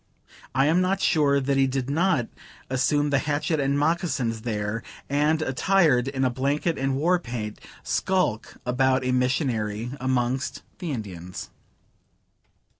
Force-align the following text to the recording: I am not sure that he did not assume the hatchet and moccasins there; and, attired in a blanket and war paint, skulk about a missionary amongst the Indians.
I 0.55 0.65
am 0.65 0.81
not 0.81 0.99
sure 0.99 1.39
that 1.39 1.57
he 1.57 1.67
did 1.67 1.87
not 1.87 2.27
assume 2.71 3.11
the 3.11 3.19
hatchet 3.19 3.59
and 3.59 3.77
moccasins 3.77 4.41
there; 4.41 4.81
and, 5.11 5.43
attired 5.43 6.07
in 6.07 6.25
a 6.25 6.31
blanket 6.31 6.75
and 6.75 6.95
war 6.95 7.19
paint, 7.19 7.61
skulk 7.83 8.55
about 8.65 9.05
a 9.05 9.11
missionary 9.11 9.91
amongst 9.99 10.63
the 10.79 10.89
Indians. 10.91 11.51